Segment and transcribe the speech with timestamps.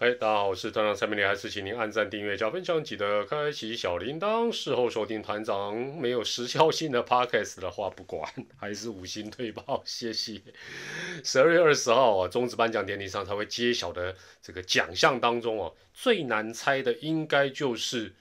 [0.00, 4.50] 哎，大家好，我是团长蔡明礼，还是请您按赞、订阅、加分享，记得开启小铃铛。
[4.50, 10.40] 事后收听团长没有时效性的 podcast 的话，不管还是五星推报，谢谢。
[11.22, 18.14] 十二月二十号啊，中职颁奖典礼上才会揭晓的这个奖项当中哦，最难猜的应该就是。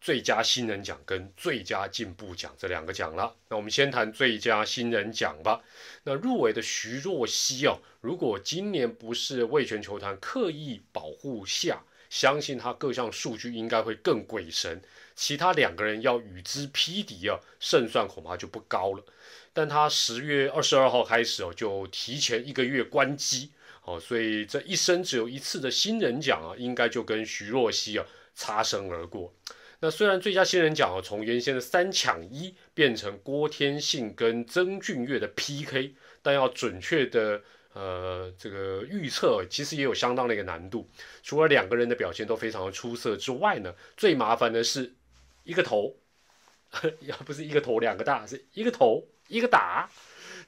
[0.00, 3.34] 最佳新人奖跟最佳进步奖这两个奖了。
[3.48, 5.60] 那我们先谈最佳新人奖吧。
[6.04, 14.80] 那入围的徐若曦哦，如果今年不是魏全球团刻意保护下，相信他各项数据应该会更鬼神。
[15.14, 19.04] 其他两个人要与之匹敌啊，胜算恐怕就不高了。
[19.52, 23.50] 但他十月二十二号开始哦，就提前一个月关机
[23.82, 29.34] 哦，所以这一生只有一次的新人奖啊，应该就跟徐若曦啊擦身而过。
[29.80, 37.40] 那虽然最佳新人奖啊，从原先的三抢一变成郭天信跟曾俊岳的 PK，但要准确的
[37.74, 40.88] 呃这个预测，其实也有相当的一个难度。
[41.22, 44.94] 除了两个人的表现都非常的出色之外呢，最麻烦的是
[45.44, 45.96] 一个头，
[47.02, 49.88] 要不是一个头两个大，是一个头一个打，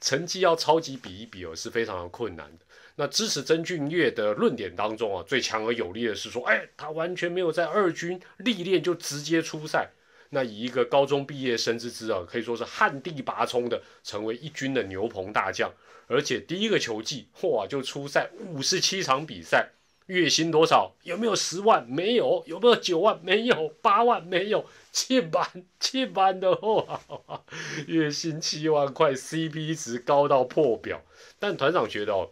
[0.01, 2.65] 成绩要超级比一比哦，是非常的困难的。
[3.01, 9.89] 那支持曾俊岳的论点当中啊，最强而有力的是说，哎，他完全没有在二军历练就直接出赛。
[10.29, 15.73] 那以一个高中毕业生之姿啊，可以说是旱地拔葱的成为一军的牛棚大将，
[16.05, 19.71] 而且第一个球季嚯就出赛五十七场比赛，
[20.05, 20.93] 月薪多少？
[21.01, 21.83] 有没有十万？
[21.89, 22.43] 没有。
[22.45, 23.19] 有没有九万？
[23.23, 23.69] 没有。
[23.81, 24.23] 八万？
[24.23, 24.63] 没有。
[24.91, 25.49] 七万？
[25.79, 27.01] 七万的话，
[27.87, 31.01] 月薪七万块，CP 值高到破表。
[31.39, 32.29] 但团长觉得哦。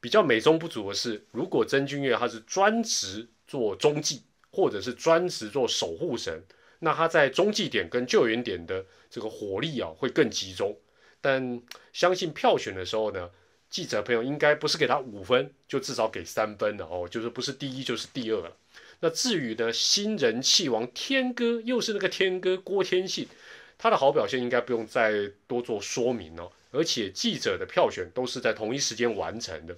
[0.00, 6.42] 比较美中不足的是，如果曾俊岳他是专职做中继，或者是专职做守护神，
[6.78, 10.76] 那他在中继点跟救援点的这个火力啊会更集中。
[11.20, 11.60] 但
[11.92, 13.30] 相信票选的时候呢，
[13.68, 18.56] 记者朋友应该不是给他五分，就至少给三分的哦，就是不是第一就是第二了。
[19.00, 23.26] 那至于呢，新人气王天哥又是那个天哥郭天信，
[23.76, 26.52] 他的好表现应该不用再多做说明哦。
[26.70, 29.76] 而且记者的票选都是在同一时间完成的。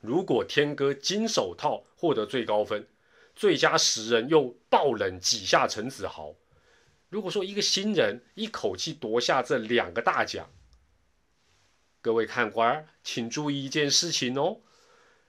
[0.00, 2.86] 如果天哥金手套获得最高分，
[3.34, 6.34] 最佳十人又爆冷挤下陈子豪。
[7.08, 10.50] 如果说一个新人一口气夺下这两个大奖，
[12.00, 14.58] 各位看官请注意一件事情哦：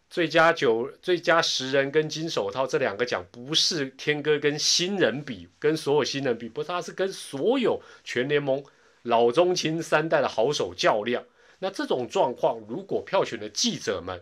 [0.09, 8.63] 最佳九、最佳十人跟金手套这两个奖，不是天哥跟新人比，跟所有新人比，不是，他是跟所有全联盟
[9.03, 11.23] 老中青三代的好手较量。
[11.59, 14.21] 那这种状况，如果票选的记者们，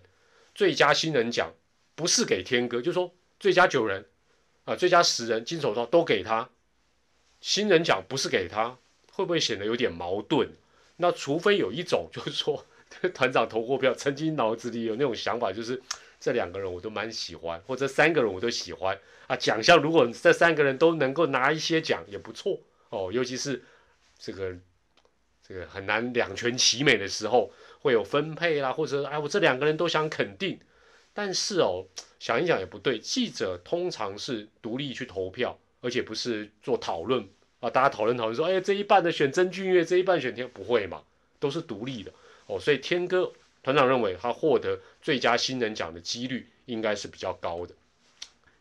[0.58, 1.54] 最佳新人奖
[1.94, 4.04] 不是给天哥，就说最佳九人
[4.66, 6.50] 啊，最佳十人金手套都给他，
[7.40, 8.76] 新人奖不是给他，
[9.12, 10.50] 会不会显得有点矛盾？
[10.96, 12.66] 那除非有一种 就是说，
[13.14, 15.80] 团长投过票，曾经脑子里有那种想法，就是
[16.20, 19.36] 这两个人我都蛮喜欢，或者三个人我都喜欢啊。
[19.36, 23.64] 奖项如果这三个人都能够拿一些奖也不错哦，尤其是
[24.18, 24.58] 这个
[25.48, 27.54] 这个很难两全其美的时候。
[27.80, 30.60] 会有分配啦，或者哎，我这两个人都想肯定，
[31.14, 31.86] 但是哦，
[32.20, 33.00] 想一想也不对。
[33.00, 37.28] 记者通常是独立去投票，而且不是做讨论
[37.60, 41.04] 啊，大家讨论讨论说，哎，这一半的选曾俊岳，这一半选天，不会嘛？
[41.40, 42.12] 都是独立的
[42.48, 42.60] 哦。
[42.60, 43.32] 所以天哥
[43.64, 47.74] 团长认为他获得最佳新人奖的几率应该是比较高的。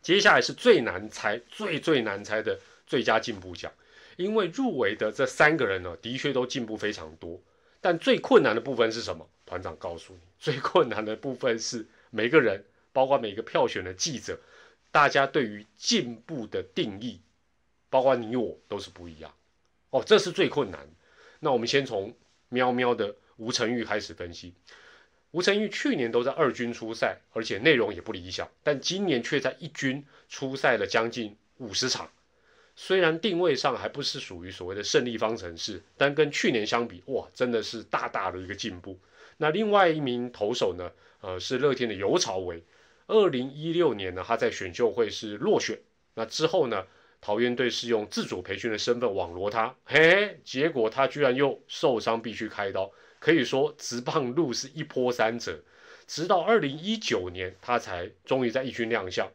[0.03, 3.72] 接下来是最难猜、最最难猜的最佳进步奖，
[4.16, 7.41] 因为入围的这三个人呢，的确都进步非常多。
[7.87, 9.25] 但最困难的部分是什么？
[9.45, 14.41] 团长告诉你，最困难的部分是每个人，包括每个票选的记者，
[14.91, 17.21] 大家对于进步的定义，
[17.89, 19.33] 包括你我都是不一样。
[19.91, 20.85] 哦，这是最困难。
[21.39, 22.13] 那我们先从
[22.49, 24.53] 喵喵的吴成玉开始分析。
[25.31, 32.11] 吴成玉去年都在二军出赛，而且内容也不理想，但今年却在一军出赛了将近五十场。
[32.79, 38.99] 虽然定位上还不是属于所谓的胜利方程式，但跟去年相比，哇，真的是大大的一个进步。
[39.39, 40.93] 那另外一名投手呢？
[41.23, 42.63] 呃，是乐天的尤朝伟。
[43.07, 45.78] 二零一六年呢，他在选秀会是落选。
[46.15, 46.84] 那之后呢，
[47.21, 52.93] 桃园队是用自主培训的身份网罗他，嘿嘿，结果他居然又受伤，必须开刀。
[53.19, 55.59] 可以说，直棒路是一波三折。
[56.07, 59.29] 直到二零一九年，他才终于在一军亮相。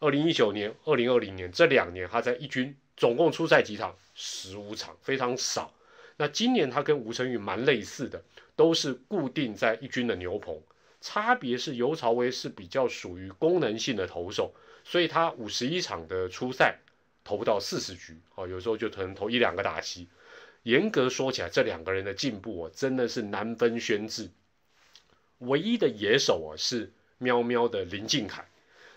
[0.00, 3.94] 二零一九年、二零二零年这两年，他在一军总共出赛几场？
[4.14, 5.74] 十五场，非常少。
[6.16, 8.22] 那今年他跟吴成宇蛮类似的，
[8.56, 10.58] 都是固定在一军的牛棚，
[11.02, 14.54] 差别是尤朝威是比较属于功能性的投手，
[14.84, 16.78] 所以他五十一场的出赛
[17.22, 20.08] 投不到四十局，哦，有时候就可能投一两个打席。
[20.62, 24.30] 严格说起来，这两个人的进步哦，真的是难分轩轾。
[25.40, 28.46] 唯一的野手啊，是喵喵的林敬凯。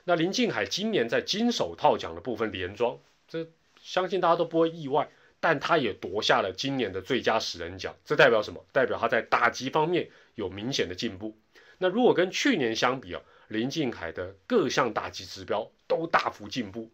[0.04, 3.48] 那林敬海今年在金手套奖的部分连庄，这
[3.82, 5.10] 相信大家都不会意外。
[5.40, 8.66] 但他也夺下了今年的最佳十人奖，这代表什么？
[8.72, 11.38] 代表他在打击方面有明显的进步。
[11.80, 16.90] 那如果跟去年相比啊，林敬海的各项打击指标都大幅进步。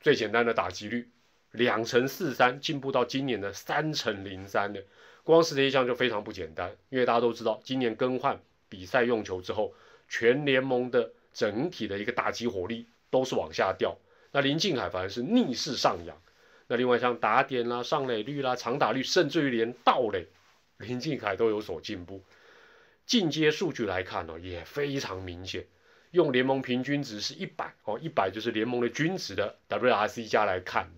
[0.00, 1.10] 最简单的打击率
[1.50, 4.82] 两成四三，进步到今年的三成零三的，
[5.22, 6.74] 光是这一项就非常不简单。
[6.88, 8.40] 因为大家都知道，今年更换
[8.70, 9.74] 比赛用球之后，
[10.08, 13.96] 全联盟的整体的一个打击火力都是往下掉，
[14.30, 16.16] 那林敬凯反而是逆势上扬。
[16.68, 20.26] 那另外像打点啦、上垒率啦、长打率，甚至于连盗垒，
[20.78, 22.22] 林敬凯都有所进步。
[23.04, 25.66] 进阶数据来看呢，也非常明显。
[26.12, 30.90] 用联盟平均值是一百哦，一百就是联盟的均值的 WRC 加来看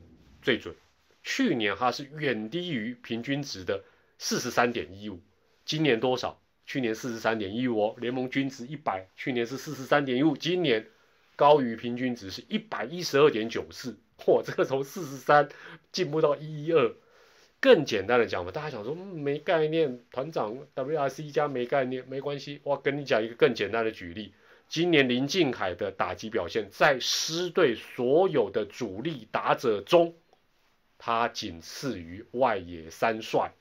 [0.43, 0.75] 最准。
[1.23, 3.83] 去年它是远低于平均值的
[4.19, 5.21] 四十三点一五，
[5.65, 6.41] 今年多少？
[6.67, 10.87] 去年四十三点一五哦，联盟均值一百，去年是四十三点一五，今年
[11.37, 13.99] 高于平均值是一百一十二点九四。
[14.17, 15.49] 嚯，这个从四十三
[15.93, 16.95] 进步到一一二，
[17.61, 24.33] 更简单的讲嘛，大家想说没概念，团长 WRC 加没概念没关系，我跟你讲一个更简单的举例，
[24.69, 30.15] 今年林敬凯的打击表现，在狮队所有的主力打者中，
[30.97, 33.53] 他仅次于外野三帅，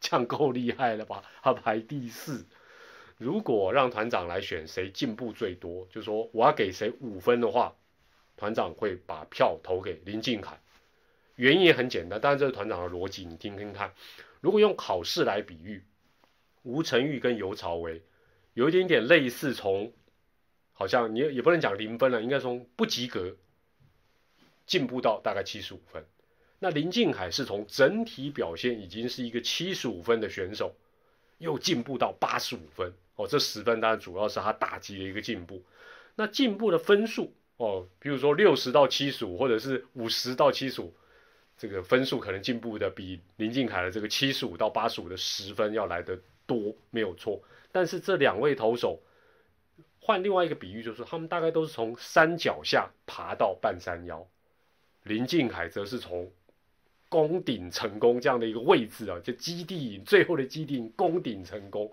[0.02, 1.22] 这样够厉害了吧？
[1.42, 2.46] 他排第四。
[3.18, 7.76] 如果让团长来选谁进步最多，就说我要给谁五分的话。
[8.36, 10.58] 团长会把票投给林敬凯，
[11.36, 13.92] 原因也很简单，但是这是团长的逻辑，你听听看。
[14.40, 15.84] 如果用考试来比喻，
[16.62, 18.02] 吴成玉跟尤朝维
[18.54, 19.92] 有一点点类似，从
[20.72, 23.36] 好像你也不能讲零分了，应该从不及格
[24.64, 26.02] 进步到大概七十五分。
[26.60, 30.72] 那林敬凯是从整体表现已经是一个七十五分的选手，
[31.38, 35.60] 又进步到八十五分哦，这十分当然主要是他打击的一个进步。
[36.14, 37.34] 那进步的分数。
[37.56, 40.94] 哦，比如说六十到七十五，或者是五十到七十五，
[41.58, 47.38] 这个分数可能进步的比林敬凯的这个七十五到八十五的十分要来的多，没有错。
[47.70, 48.98] 但是这两位投手，
[50.00, 54.26] 换另外一个比喻，就是他们大概都是从山脚下爬到半山腰，
[55.02, 56.32] 林敬凯则是从
[57.10, 61.92] 攻顶成功这样的一个位置啊，就基地最后的基地攻顶成功，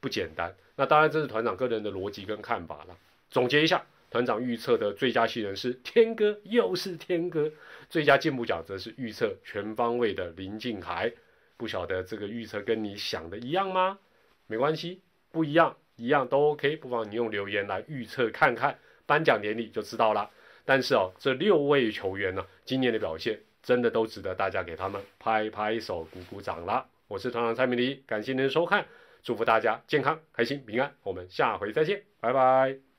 [0.00, 0.54] 不简单。
[0.74, 2.94] 那当然这是团长个人的逻辑跟看法了。
[3.30, 3.82] 总结一下。
[4.08, 7.50] 团长预测的最佳新人是天哥，又是天哥。
[7.90, 11.12] 最佳进步奖则是预测全方位的林敬海。
[11.56, 13.98] 不晓得这个预测跟你想的一样吗？
[14.46, 15.00] 没关系，
[15.32, 16.76] 不一样，一样都 OK。
[16.76, 20.30] 不妨你用留言来预测看看，颁奖典礼就知道了。
[20.64, 26.86] 但是哦，这六位球员呢，今年的表现真的都值得大家给他们拍拍手、鼓鼓掌了。
[27.08, 28.86] 我是团长蔡明黎，感谢您的收看，
[29.24, 30.94] 祝福大家健康、开心、平安。
[31.02, 32.95] 我们下回再见，拜拜。